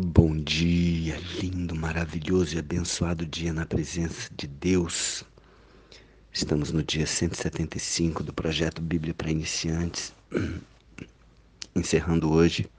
Bom 0.00 0.36
dia, 0.36 1.20
lindo, 1.42 1.74
maravilhoso 1.74 2.54
e 2.54 2.58
abençoado 2.60 3.26
dia 3.26 3.52
na 3.52 3.66
presença 3.66 4.30
de 4.32 4.46
Deus. 4.46 5.24
Estamos 6.32 6.70
no 6.70 6.84
dia 6.84 7.04
175 7.04 8.22
do 8.22 8.32
projeto 8.32 8.80
Bíblia 8.80 9.12
para 9.12 9.28
Iniciantes, 9.28 10.14
encerrando 11.74 12.30
hoje 12.30 12.70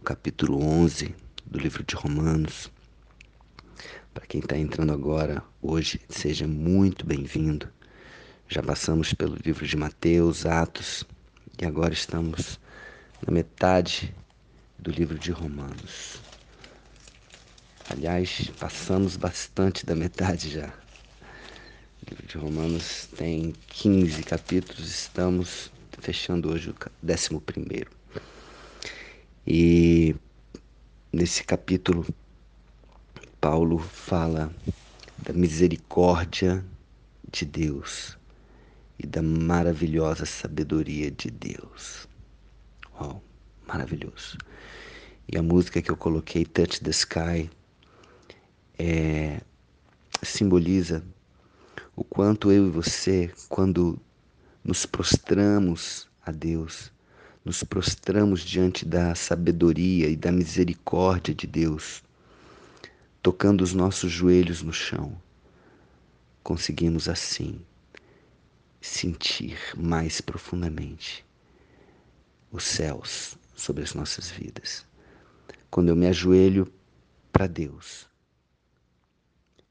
o 0.00 0.04
capítulo 0.04 0.64
11 0.64 1.12
do 1.44 1.58
livro 1.58 1.82
de 1.82 1.96
Romanos. 1.96 2.70
Para 4.14 4.24
quem 4.24 4.40
está 4.40 4.56
entrando 4.56 4.92
agora, 4.92 5.42
hoje, 5.60 6.00
seja 6.08 6.46
muito 6.46 7.04
bem-vindo. 7.04 7.68
Já 8.48 8.62
passamos 8.62 9.12
pelo 9.12 9.34
livro 9.44 9.66
de 9.66 9.76
Mateus, 9.76 10.46
Atos 10.46 11.04
e 11.60 11.66
agora 11.66 11.92
estamos 11.92 12.60
na 13.26 13.32
metade 13.32 14.14
do 14.78 14.92
livro 14.92 15.18
de 15.18 15.32
Romanos. 15.32 16.22
Aliás, 17.90 18.50
passamos 18.58 19.14
bastante 19.14 19.84
da 19.84 19.94
metade 19.94 20.48
já. 20.48 20.68
O 20.68 22.10
livro 22.10 22.26
de 22.26 22.38
Romanos 22.38 23.08
tem 23.14 23.52
15 23.68 24.22
capítulos, 24.22 24.88
estamos 24.88 25.70
fechando 26.00 26.50
hoje 26.50 26.70
o 26.70 26.74
11. 27.06 27.86
E 29.46 30.16
nesse 31.12 31.44
capítulo, 31.44 32.06
Paulo 33.38 33.78
fala 33.78 34.50
da 35.18 35.34
misericórdia 35.34 36.64
de 37.30 37.44
Deus 37.44 38.16
e 38.98 39.06
da 39.06 39.20
maravilhosa 39.20 40.24
sabedoria 40.24 41.10
de 41.10 41.30
Deus. 41.30 42.08
Uau, 42.98 43.22
maravilhoso. 43.68 44.38
E 45.30 45.36
a 45.36 45.42
música 45.42 45.82
que 45.82 45.90
eu 45.90 45.96
coloquei, 45.98 46.46
Touch 46.46 46.80
the 46.82 46.90
Sky, 46.90 47.50
é, 48.78 49.40
simboliza 50.22 51.04
o 51.96 52.02
quanto 52.02 52.50
eu 52.50 52.66
e 52.66 52.70
você, 52.70 53.30
quando 53.48 53.98
nos 54.62 54.86
prostramos 54.86 56.08
a 56.24 56.32
Deus, 56.32 56.92
nos 57.44 57.62
prostramos 57.62 58.40
diante 58.40 58.84
da 58.84 59.14
sabedoria 59.14 60.08
e 60.08 60.16
da 60.16 60.32
misericórdia 60.32 61.34
de 61.34 61.46
Deus, 61.46 62.02
tocando 63.22 63.62
os 63.62 63.72
nossos 63.72 64.10
joelhos 64.10 64.62
no 64.62 64.72
chão, 64.72 65.16
conseguimos 66.42 67.08
assim 67.08 67.60
sentir 68.80 69.58
mais 69.76 70.20
profundamente 70.20 71.24
os 72.50 72.64
céus 72.64 73.36
sobre 73.54 73.82
as 73.82 73.94
nossas 73.94 74.30
vidas. 74.30 74.86
Quando 75.70 75.88
eu 75.88 75.96
me 75.96 76.06
ajoelho 76.06 76.70
para 77.32 77.46
Deus, 77.46 78.06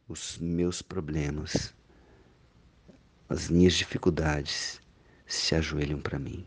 os 0.08 0.38
meus 0.38 0.82
problemas, 0.82 1.74
as 3.30 3.50
minhas 3.50 3.74
dificuldades 3.74 4.82
se 5.26 5.56
ajoelham 5.56 6.00
para 6.00 6.20
mim. 6.20 6.46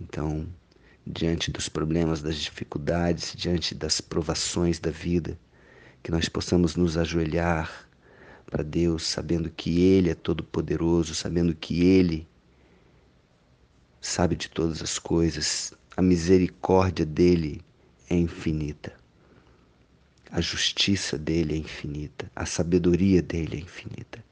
Então, 0.00 0.46
diante 1.06 1.50
dos 1.50 1.68
problemas, 1.68 2.20
das 2.20 2.36
dificuldades, 2.36 3.34
diante 3.34 3.74
das 3.74 4.00
provações 4.00 4.78
da 4.78 4.90
vida, 4.90 5.38
que 6.02 6.10
nós 6.10 6.28
possamos 6.28 6.76
nos 6.76 6.96
ajoelhar 6.96 7.88
para 8.46 8.62
Deus, 8.62 9.04
sabendo 9.06 9.50
que 9.50 9.80
Ele 9.80 10.10
é 10.10 10.14
todo-poderoso, 10.14 11.14
sabendo 11.14 11.54
que 11.54 11.82
Ele 11.82 12.28
sabe 14.00 14.36
de 14.36 14.48
todas 14.48 14.82
as 14.82 14.98
coisas, 14.98 15.72
a 15.96 16.02
misericórdia 16.02 17.04
dele 17.04 17.60
é 18.08 18.14
infinita. 18.14 18.94
A 20.30 20.40
justiça 20.40 21.16
dele 21.16 21.54
é 21.54 21.58
infinita, 21.58 22.30
a 22.36 22.44
sabedoria 22.44 23.22
dele 23.22 23.56
é 23.56 23.60
infinita. 23.60 24.22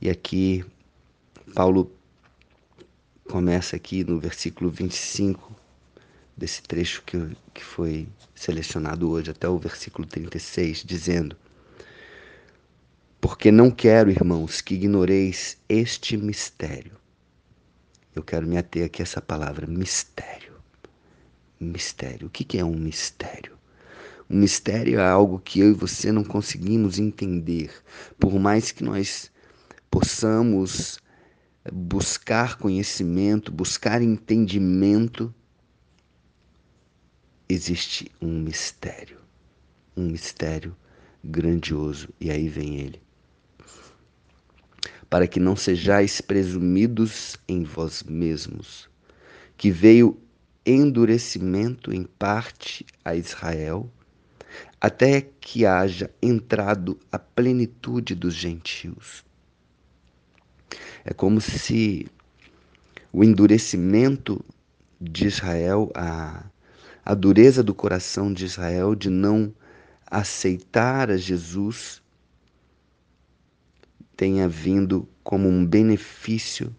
E 0.00 0.08
aqui, 0.08 0.64
Paulo 1.54 1.92
começa 3.28 3.76
aqui 3.76 4.04
no 4.04 4.18
versículo 4.18 4.70
25 4.70 5.54
desse 6.36 6.62
trecho 6.62 7.02
que, 7.02 7.36
que 7.52 7.62
foi 7.62 8.08
selecionado 8.34 9.10
hoje, 9.10 9.30
até 9.30 9.48
o 9.48 9.58
versículo 9.58 10.06
36, 10.06 10.84
dizendo: 10.84 11.36
Porque 13.20 13.50
não 13.50 13.70
quero, 13.70 14.10
irmãos, 14.10 14.60
que 14.60 14.74
ignoreis 14.74 15.58
este 15.68 16.16
mistério. 16.16 16.92
Eu 18.14 18.22
quero 18.22 18.46
me 18.46 18.56
ater 18.56 18.86
aqui 18.86 19.02
a 19.02 19.04
essa 19.04 19.20
palavra, 19.20 19.66
mistério. 19.66 20.54
Mistério. 21.58 22.28
O 22.28 22.30
que 22.30 22.58
é 22.58 22.64
um 22.64 22.74
mistério? 22.74 23.59
Um 24.30 24.38
mistério 24.38 25.00
é 25.00 25.08
algo 25.08 25.40
que 25.40 25.58
eu 25.58 25.70
e 25.70 25.74
você 25.74 26.12
não 26.12 26.22
conseguimos 26.22 27.00
entender, 27.00 27.72
por 28.16 28.38
mais 28.38 28.70
que 28.70 28.84
nós 28.84 29.28
possamos 29.90 31.00
buscar 31.72 32.56
conhecimento, 32.56 33.50
buscar 33.50 34.00
entendimento, 34.00 35.34
existe 37.48 38.08
um 38.22 38.38
mistério, 38.38 39.18
um 39.96 40.06
mistério 40.06 40.76
grandioso, 41.24 42.08
e 42.20 42.30
aí 42.30 42.48
vem 42.48 42.76
ele. 42.76 43.02
Para 45.08 45.26
que 45.26 45.40
não 45.40 45.56
sejais 45.56 46.20
presumidos 46.20 47.36
em 47.48 47.64
vós 47.64 48.04
mesmos, 48.04 48.88
que 49.56 49.72
veio 49.72 50.16
endurecimento 50.64 51.92
em 51.92 52.04
parte 52.04 52.86
a 53.04 53.16
Israel, 53.16 53.90
até 54.80 55.20
que 55.20 55.66
haja 55.66 56.10
entrado 56.22 56.98
a 57.10 57.18
plenitude 57.18 58.14
dos 58.14 58.34
gentios. 58.34 59.24
É 61.04 61.12
como 61.12 61.40
se 61.40 62.06
o 63.12 63.24
endurecimento 63.24 64.44
de 65.00 65.26
Israel, 65.26 65.90
a, 65.94 66.44
a 67.04 67.14
dureza 67.14 67.62
do 67.62 67.74
coração 67.74 68.32
de 68.32 68.44
Israel 68.44 68.94
de 68.94 69.08
não 69.08 69.52
aceitar 70.06 71.10
a 71.10 71.16
Jesus, 71.16 72.02
tenha 74.16 74.48
vindo 74.48 75.08
como 75.24 75.48
um 75.48 75.64
benefício 75.64 76.74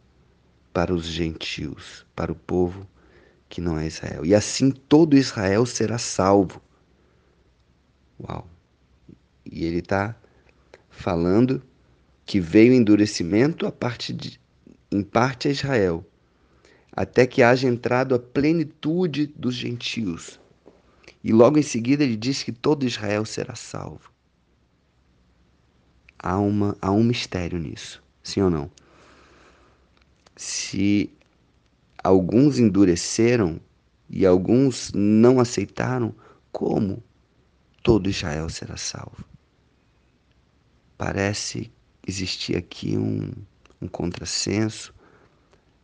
para 0.71 0.93
os 0.93 1.05
gentios, 1.05 2.05
para 2.15 2.31
o 2.31 2.35
povo 2.35 2.87
que 3.49 3.59
não 3.59 3.77
é 3.77 3.87
Israel. 3.87 4.25
E 4.25 4.33
assim 4.33 4.71
todo 4.71 5.17
Israel 5.17 5.65
será 5.65 5.97
salvo. 5.97 6.61
Uau! 8.23 8.47
E 9.45 9.65
ele 9.65 9.79
está 9.79 10.15
falando 10.89 11.61
que 12.25 12.39
veio 12.39 12.73
endurecimento 12.73 13.65
a 13.65 13.71
parte 13.71 14.13
de, 14.13 14.39
em 14.91 15.01
parte 15.01 15.47
a 15.47 15.51
Israel, 15.51 16.05
até 16.91 17.25
que 17.25 17.41
haja 17.41 17.67
entrado 17.67 18.13
a 18.13 18.19
plenitude 18.19 19.27
dos 19.27 19.55
gentios. 19.55 20.39
E 21.23 21.31
logo 21.31 21.57
em 21.57 21.63
seguida 21.63 22.03
ele 22.03 22.15
diz 22.15 22.43
que 22.43 22.51
todo 22.51 22.85
Israel 22.85 23.25
será 23.25 23.55
salvo. 23.55 24.11
Há, 26.19 26.37
uma, 26.37 26.77
há 26.81 26.91
um 26.91 27.03
mistério 27.03 27.57
nisso, 27.57 28.03
sim 28.21 28.41
ou 28.41 28.49
não? 28.49 28.69
Se 30.35 31.11
alguns 32.03 32.59
endureceram 32.59 33.59
e 34.09 34.25
alguns 34.25 34.91
não 34.93 35.39
aceitaram, 35.39 36.13
como 36.51 37.03
todo 37.83 38.09
Israel 38.09 38.49
será 38.49 38.77
salvo? 38.77 39.25
Parece 40.97 41.71
existir 42.07 42.55
aqui 42.55 42.97
um, 42.97 43.31
um 43.81 43.87
contrassenso, 43.87 44.93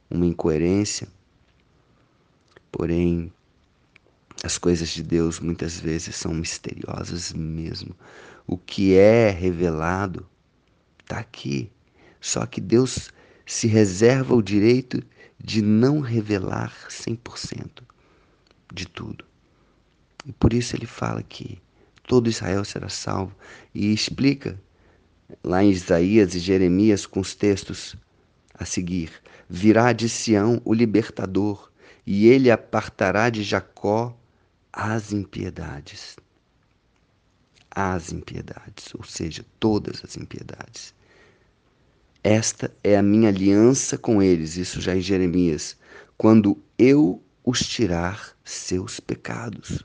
uma 0.09 0.25
incoerência, 0.25 1.07
porém 2.71 3.31
as 4.43 4.57
coisas 4.57 4.89
de 4.89 5.01
Deus 5.01 5.39
muitas 5.39 5.79
vezes 5.79 6.15
são 6.15 6.33
misteriosas 6.33 7.33
mesmo. 7.33 7.95
O 8.45 8.57
que 8.57 8.95
é 8.95 9.29
revelado 9.29 10.27
está 11.01 11.19
aqui. 11.19 11.71
Só 12.21 12.45
que 12.45 12.61
Deus 12.61 13.11
se 13.45 13.67
reserva 13.67 14.35
o 14.35 14.41
direito 14.41 15.01
de 15.39 15.61
não 15.61 16.01
revelar 16.01 16.73
100% 16.89 17.83
de 18.73 18.87
tudo. 18.87 19.25
E 20.25 20.33
por 20.33 20.53
isso 20.53 20.75
ele 20.75 20.85
fala 20.85 21.23
que 21.23 21.59
todo 22.07 22.29
Israel 22.29 22.65
será 22.65 22.89
salvo 22.89 23.35
e 23.75 23.93
explica 23.93 24.59
lá 25.43 25.63
em 25.63 25.69
Isaías 25.69 26.33
e 26.33 26.39
Jeremias 26.39 27.05
com 27.05 27.19
os 27.19 27.35
textos 27.35 27.95
a 28.55 28.65
seguir: 28.65 29.11
Virá 29.47 29.93
de 29.93 30.09
Sião 30.09 30.59
o 30.65 30.73
libertador, 30.73 31.69
e 32.05 32.27
ele 32.27 32.49
apartará 32.49 33.29
de 33.29 33.43
Jacó 33.43 34.17
as 34.71 35.11
impiedades. 35.11 36.15
As 37.69 38.11
impiedades, 38.11 38.95
ou 38.95 39.03
seja, 39.03 39.45
todas 39.59 40.03
as 40.03 40.17
impiedades. 40.17 40.95
Esta 42.23 42.73
é 42.83 42.97
a 42.97 43.03
minha 43.03 43.29
aliança 43.29 43.97
com 43.97 44.23
eles, 44.23 44.57
isso 44.57 44.81
já 44.81 44.95
em 44.95 45.01
Jeremias, 45.01 45.77
quando 46.17 46.57
eu 46.77 47.21
os 47.45 47.59
tirar 47.59 48.35
seus 48.43 48.99
pecados. 48.99 49.83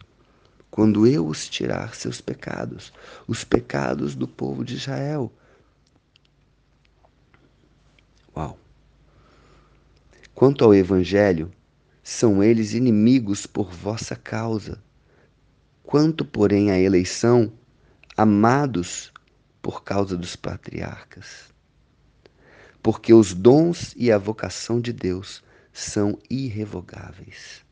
Quando 0.73 1.07
eu 1.07 1.27
os 1.27 1.51
tirar 1.51 1.95
seus 1.95 2.23
pecados, 2.23 2.95
os 3.29 3.45
pecados 3.45 4.15
do 4.15 4.27
povo 4.27 4.65
de 4.65 4.77
Israel. 4.77 5.31
Uau! 8.35 8.59
Quanto 10.35 10.65
ao 10.65 10.75
Evangelho, 10.75 11.53
são 12.03 12.43
eles 12.43 12.73
inimigos 12.73 13.47
por 13.47 13.71
vossa 13.71 14.17
causa. 14.17 14.83
Quanto, 15.83 16.25
porém, 16.25 16.71
à 16.71 16.79
eleição, 16.79 17.53
amados 18.17 19.13
por 19.61 19.85
causa 19.85 20.17
dos 20.17 20.37
patriarcas. 20.37 21.53
Porque 22.83 23.13
os 23.13 23.35
dons 23.35 23.93
e 23.95 24.11
a 24.11 24.17
vocação 24.17 24.81
de 24.81 24.95
Deus 24.95 25.45
são 25.71 26.19
irrevogáveis. 26.31 27.63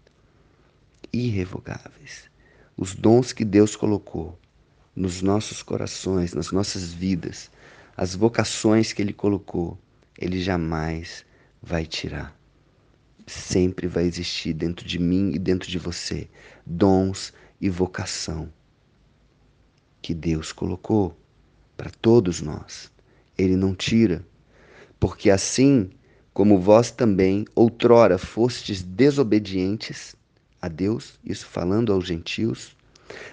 Irrevogáveis. 1.11 2.30
Os 2.81 2.95
dons 2.95 3.31
que 3.31 3.45
Deus 3.45 3.77
colocou 3.77 4.39
nos 4.97 5.21
nossos 5.21 5.63
corações, 5.63 6.33
nas 6.33 6.51
nossas 6.51 6.91
vidas, 6.91 7.51
as 7.95 8.15
vocações 8.15 8.91
que 8.91 9.03
Ele 9.03 9.13
colocou, 9.13 9.79
Ele 10.19 10.41
jamais 10.41 11.27
vai 11.63 11.85
tirar. 11.85 12.35
Sempre 13.27 13.87
vai 13.87 14.05
existir 14.05 14.55
dentro 14.55 14.89
de 14.89 14.99
mim 14.99 15.31
e 15.35 15.39
dentro 15.39 15.69
de 15.71 15.79
você 15.79 16.27
dons 16.65 17.35
e 17.61 17.69
vocação 17.69 18.51
que 20.01 20.15
Deus 20.15 20.51
colocou 20.51 21.15
para 21.77 21.91
todos 21.91 22.41
nós. 22.41 22.91
Ele 23.37 23.57
não 23.57 23.75
tira, 23.75 24.25
porque 24.99 25.29
assim 25.29 25.91
como 26.33 26.59
vós 26.59 26.91
também 26.91 27.45
outrora 27.55 28.17
fostes 28.17 28.83
desobedientes 28.83 30.17
a 30.61 30.69
Deus, 30.69 31.19
isso 31.25 31.47
falando 31.47 31.93
aos 31.93 32.07
gentios, 32.07 32.77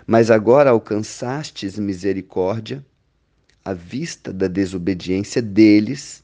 mas 0.06 0.32
agora 0.32 0.70
alcançastes 0.70 1.78
misericórdia 1.78 2.86
à 3.64 3.74
vista 3.74 4.32
da 4.32 4.48
desobediência 4.48 5.42
deles, 5.42 6.24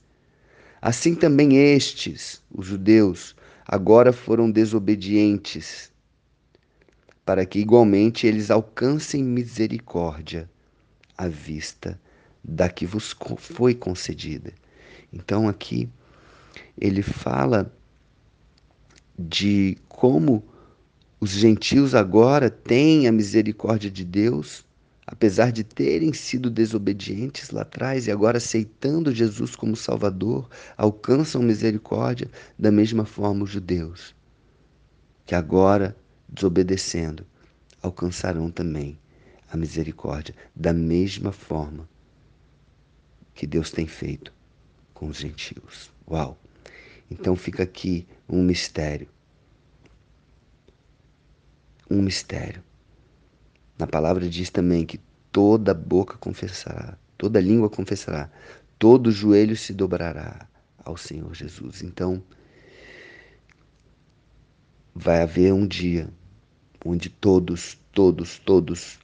assim 0.82 1.14
também 1.14 1.58
estes, 1.58 2.42
os 2.52 2.66
judeus, 2.66 3.36
agora 3.68 4.14
foram 4.14 4.50
desobedientes, 4.50 5.92
para 7.26 7.46
que 7.46 7.60
igualmente 7.60 8.28
eles 8.28 8.50
alcancem 8.50 9.24
misericórdia 9.24 10.50
à 11.18 11.28
vista 11.28 12.00
da 12.44 12.70
que 12.70 12.86
vos 12.86 13.16
foi 13.38 13.74
concedida. 13.74 14.54
Então 15.12 15.48
aqui 15.48 15.90
ele 16.80 17.02
fala 17.02 17.72
de 19.18 19.78
como 19.88 20.44
os 21.24 21.30
gentios 21.30 21.96
agora 21.96 22.50
têm 22.50 23.08
a 23.08 23.12
misericórdia 23.12 23.90
de 23.90 24.04
Deus, 24.04 24.66
apesar 25.08 25.54
de 25.54 25.64
terem 25.64 26.12
sido 26.12 26.50
desobedientes 26.50 27.50
lá 27.50 27.62
atrás 27.62 28.08
e 28.08 28.12
agora 28.12 28.40
aceitando 28.40 29.16
Jesus 29.16 29.56
como 29.56 29.74
Salvador, 29.74 30.50
alcançam 30.76 31.42
misericórdia 31.42 32.30
da 32.60 32.70
mesma 32.70 33.06
forma 33.06 33.46
os 33.46 33.52
judeus, 33.52 34.14
que 35.26 35.34
agora, 35.34 35.96
desobedecendo, 36.28 37.26
alcançarão 37.82 38.52
também 38.52 39.00
a 39.50 39.56
misericórdia 39.56 40.36
da 40.54 40.74
mesma 40.74 41.32
forma 41.32 41.88
que 43.34 43.48
Deus 43.48 43.72
tem 43.72 43.88
feito 43.88 44.34
com 44.94 45.08
os 45.08 45.20
gentios. 45.20 45.90
Uau! 46.06 46.38
Então 47.10 47.34
fica 47.38 47.64
aqui 47.64 48.06
um 48.28 48.44
mistério. 48.44 49.13
Um 51.94 52.02
mistério. 52.02 52.64
Na 53.78 53.86
palavra 53.86 54.28
diz 54.28 54.50
também 54.50 54.84
que 54.84 55.00
toda 55.32 55.76
boca 55.76 56.18
confessará, 56.18 56.98
toda 57.16 57.40
língua 57.40 57.70
confessará, 57.70 58.32
todo 58.80 59.12
joelho 59.12 59.56
se 59.56 59.76
dobrará 59.76 60.48
ao 60.84 60.98
Senhor 60.98 61.36
Jesus. 61.36 61.84
Então, 61.84 62.24
vai 64.96 65.22
haver 65.22 65.54
um 65.54 65.68
dia 65.68 66.10
onde 66.84 67.10
todos, 67.10 67.78
todos, 67.92 68.40
todos, 68.40 68.98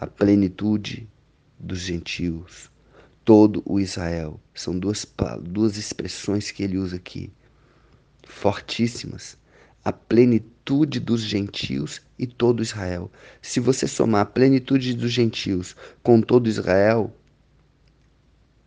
a 0.00 0.04
plenitude 0.04 1.08
dos 1.56 1.78
gentios, 1.78 2.68
todo 3.24 3.62
o 3.64 3.78
Israel, 3.78 4.40
são 4.52 4.76
duas, 4.76 5.06
duas 5.40 5.76
expressões 5.76 6.50
que 6.50 6.64
ele 6.64 6.78
usa 6.78 6.96
aqui 6.96 7.32
fortíssimas. 8.26 9.38
A 9.84 9.92
plenitude 9.92 10.98
dos 10.98 11.22
gentios 11.22 12.00
e 12.18 12.26
todo 12.26 12.62
Israel. 12.62 13.10
Se 13.42 13.60
você 13.60 13.86
somar 13.86 14.22
a 14.22 14.26
plenitude 14.26 14.94
dos 14.94 15.12
gentios 15.12 15.76
com 16.02 16.20
todo 16.20 16.48
Israel, 16.48 17.14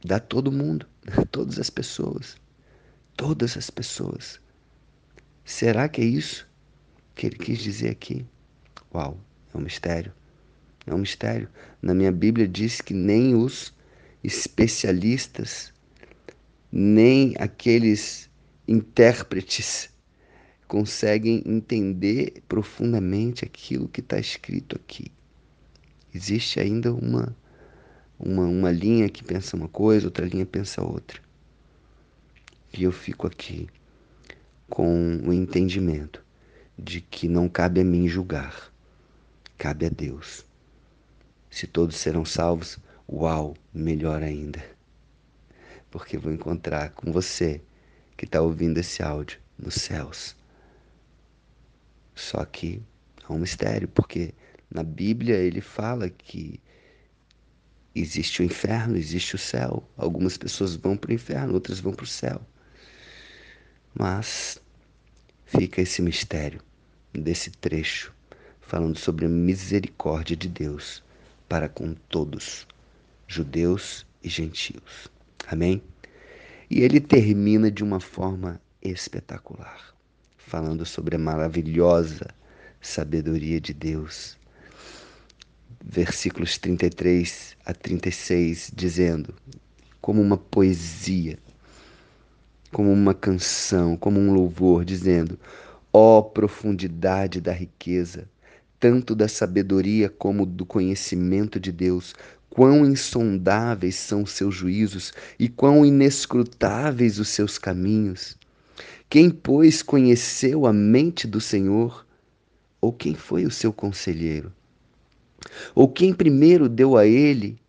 dá 0.06 0.20
todo 0.20 0.52
mundo, 0.52 0.86
todas 1.32 1.58
as 1.60 1.70
pessoas. 1.70 2.38
Todas 3.16 3.58
as 3.58 3.70
pessoas. 3.70 4.40
Será 5.44 5.90
que 5.90 6.02
é 6.02 6.06
isso 6.06 6.48
que 7.16 7.26
ele 7.26 7.38
quis 7.38 7.60
dizer 7.60 7.90
aqui? 7.90 8.26
Uau, 8.94 9.20
é 9.54 9.58
um 9.58 9.62
mistério. 9.62 10.14
É 10.86 10.94
um 10.94 11.00
mistério. 11.00 11.50
Na 11.82 11.94
minha 11.94 12.12
Bíblia 12.12 12.48
diz 12.48 12.80
que 12.80 12.94
nem 12.94 13.36
os 13.36 13.74
especialistas, 14.24 15.74
nem 16.72 17.34
aqueles 17.40 18.30
intérpretes 18.68 19.90
conseguem 20.68 21.42
entender 21.46 22.44
profundamente 22.48 23.46
aquilo 23.46 23.88
que 23.88 24.02
está 24.02 24.20
escrito 24.20 24.76
aqui. 24.76 25.12
Existe 26.14 26.60
ainda 26.60 26.94
uma, 26.94 27.36
uma, 28.20 28.44
uma 28.46 28.72
linha 28.72 29.10
que 29.10 29.24
pensa 29.24 29.56
uma 29.56 29.68
coisa, 29.68 30.08
outra 30.08 30.26
linha 30.26 30.46
pensa 30.46 30.84
outra. 30.84 31.22
E 32.74 32.84
eu 32.84 32.92
fico 32.92 33.26
aqui 33.26 33.68
com 34.70 35.18
o 35.26 35.32
entendimento 35.32 36.24
de 36.78 37.02
que 37.02 37.28
não 37.28 37.48
cabe 37.48 37.82
a 37.82 37.84
mim 37.84 38.08
julgar, 38.08 38.72
cabe 39.58 39.86
a 39.86 39.90
Deus. 39.90 40.46
Se 41.50 41.66
todos 41.66 41.96
serão 41.96 42.26
salvos, 42.26 42.78
uau, 43.10 43.56
melhor 43.74 44.22
ainda. 44.22 44.64
Porque 45.90 46.18
vou 46.18 46.32
encontrar 46.32 46.92
com 46.92 47.12
você 47.12 47.62
que 48.18 48.26
está 48.26 48.42
ouvindo 48.42 48.78
esse 48.78 49.02
áudio 49.02 49.40
nos 49.58 49.76
céus. 49.76 50.37
Só 52.18 52.44
que 52.44 52.82
há 53.24 53.32
um 53.32 53.38
mistério, 53.40 53.88
porque 53.88 54.34
na 54.70 54.84
Bíblia 54.84 55.36
ele 55.36 55.62
fala 55.62 56.10
que 56.10 56.60
existe 57.94 58.42
o 58.42 58.46
inferno, 58.46 58.98
existe 58.98 59.36
o 59.36 59.38
céu. 59.38 59.88
Algumas 59.96 60.36
pessoas 60.36 60.76
vão 60.76 60.98
para 60.98 61.12
o 61.12 61.14
inferno, 61.14 61.54
outras 61.54 61.80
vão 61.80 61.94
para 61.94 62.04
o 62.04 62.08
céu. 62.08 62.42
Mas 63.94 64.60
fica 65.46 65.80
esse 65.80 66.02
mistério 66.02 66.60
desse 67.14 67.52
trecho 67.52 68.12
falando 68.62 68.98
sobre 68.98 69.26
a 69.26 69.30
misericórdia 69.30 70.36
de 70.36 70.48
Deus 70.48 71.04
para 71.48 71.70
com 71.70 71.94
todos, 71.94 72.68
judeus 73.28 74.06
e 74.24 74.28
gentios. 74.28 75.08
Amém? 75.48 75.82
E 76.70 76.82
ele 76.82 77.00
termina 77.00 77.72
de 77.72 77.84
uma 77.84 78.00
forma 78.00 78.60
espetacular, 78.82 79.96
falando 80.48 80.86
sobre 80.86 81.18
a 81.18 81.20
maravilhosa 81.20 82.26
sabedoria 82.82 83.60
de 83.60 83.74
Deus. 83.74 84.38
Versículos 85.84 86.58
33 86.58 87.58
a 87.66 87.74
36, 87.74 88.72
dizendo, 88.74 89.34
como 90.00 90.22
uma 90.22 90.38
poesia, 90.38 91.38
como 92.72 92.92
uma 92.92 93.14
canção, 93.14 93.98
como 93.98 94.20
um 94.20 94.34
louvor, 94.34 94.86
dizendo: 94.86 95.38
Ó 95.92 96.20
oh, 96.20 96.24
profundidade 96.24 97.42
da 97.42 97.52
riqueza, 97.52 98.30
tanto 98.80 99.14
da 99.14 99.28
sabedoria 99.28 100.10
como 100.10 100.46
do 100.46 100.66
conhecimento 100.66 101.60
de 101.60 101.74
Deus, 101.74 102.16
Quão 102.50 102.88
insondáveis 102.88 103.96
são 103.96 104.24
os 104.24 104.32
seus 104.32 104.56
juízos 104.56 105.14
e 105.38 105.48
quão 105.48 105.86
inescrutáveis 105.86 107.20
os 107.20 107.28
seus 107.28 107.60
caminhos. 107.60 108.36
Quem, 109.10 109.30
pois, 109.30 109.82
conheceu 109.82 110.66
a 110.66 110.74
mente 110.74 111.28
do 111.28 111.40
Senhor? 111.40 112.06
Ou 112.80 112.92
quem 112.92 113.16
foi 113.16 113.46
o 113.46 113.52
seu 113.52 113.74
conselheiro? 113.74 114.54
Ou 115.74 115.88
quem 115.88 116.14
primeiro 116.14 116.68
deu 116.68 116.98
a 116.98 117.06
ele 117.06 117.60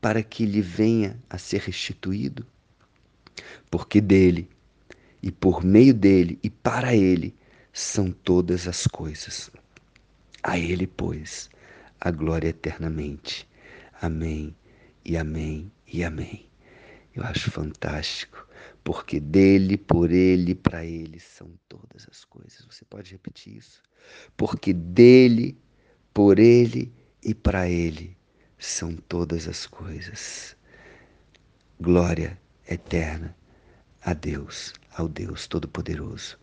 para 0.00 0.22
que 0.22 0.44
lhe 0.44 0.60
venha 0.60 1.18
a 1.30 1.38
ser 1.38 1.60
restituído? 1.60 2.44
Porque 3.70 4.00
dele, 4.00 4.48
e 5.22 5.30
por 5.30 5.64
meio 5.64 5.94
dele, 5.94 6.38
e 6.42 6.50
para 6.50 6.94
ele, 6.94 7.34
são 7.72 8.10
todas 8.10 8.68
as 8.68 8.86
coisas. 8.86 9.50
A 10.42 10.58
ele, 10.58 10.86
pois, 10.86 11.48
a 12.00 12.10
glória 12.10 12.48
eternamente. 12.48 13.48
Amém 14.00 14.54
e 15.04 15.16
amém 15.16 15.70
e 15.86 16.02
amém. 16.02 16.46
Eu 17.14 17.22
acho 17.24 17.50
fantástico, 17.50 18.46
porque 18.84 19.20
dele, 19.20 19.76
por 19.76 20.10
ele, 20.10 20.54
para 20.54 20.84
ele 20.84 21.20
são 21.20 21.50
todas 21.68 22.06
as 22.10 22.24
coisas. 22.24 22.64
Você 22.68 22.84
pode 22.84 23.12
repetir 23.12 23.56
isso? 23.56 23.82
Porque 24.36 24.72
dele, 24.72 25.58
por 26.12 26.38
Ele 26.38 26.92
e 27.22 27.34
para 27.34 27.68
Ele 27.68 28.16
são 28.58 28.94
todas 28.94 29.48
as 29.48 29.66
coisas. 29.66 30.56
Glória 31.80 32.38
eterna 32.68 33.34
a 34.02 34.12
Deus, 34.12 34.72
ao 34.94 35.08
Deus 35.08 35.46
Todo-Poderoso. 35.46 36.38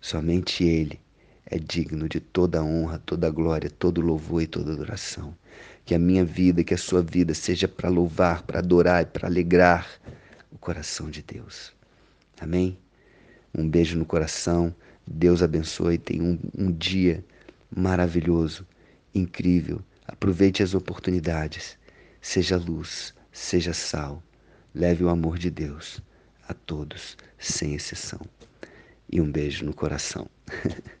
Somente 0.00 0.64
Ele 0.64 1.00
é 1.46 1.58
digno 1.58 2.08
de 2.08 2.20
toda 2.20 2.62
honra, 2.62 2.98
toda 3.00 3.28
glória, 3.28 3.68
todo 3.68 4.00
louvor 4.00 4.42
e 4.42 4.46
toda 4.46 4.72
adoração. 4.72 5.36
Que 5.84 5.94
a 5.94 5.98
minha 5.98 6.24
vida, 6.24 6.62
que 6.62 6.74
a 6.74 6.78
sua 6.78 7.02
vida 7.02 7.34
seja 7.34 7.66
para 7.66 7.88
louvar, 7.88 8.44
para 8.44 8.60
adorar 8.60 9.02
e 9.02 9.06
para 9.06 9.26
alegrar 9.26 9.88
o 10.50 10.58
coração 10.58 11.10
de 11.10 11.22
Deus. 11.22 11.72
Amém? 12.40 12.78
Um 13.54 13.68
beijo 13.68 13.98
no 13.98 14.04
coração. 14.04 14.74
Deus 15.06 15.42
abençoe. 15.42 15.98
Tenha 15.98 16.22
um, 16.22 16.38
um 16.56 16.72
dia 16.72 17.24
maravilhoso, 17.74 18.66
incrível. 19.14 19.80
Aproveite 20.06 20.62
as 20.62 20.74
oportunidades. 20.74 21.78
Seja 22.20 22.56
luz, 22.56 23.14
seja 23.32 23.72
sal. 23.72 24.22
Leve 24.74 25.04
o 25.04 25.08
amor 25.08 25.38
de 25.38 25.50
Deus 25.50 26.00
a 26.48 26.54
todos, 26.54 27.16
sem 27.38 27.74
exceção. 27.74 28.20
E 29.10 29.20
um 29.20 29.30
beijo 29.30 29.64
no 29.64 29.74
coração. 29.74 30.28